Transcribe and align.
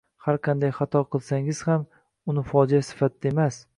har 0.27 0.37
qanday 0.45 0.71
xato 0.77 1.01
qilsangiz 1.15 1.61
ham 1.67 1.85
uni 2.35 2.45
fojea 2.53 2.87
sifatida 2.89 3.35
emas 3.37 3.63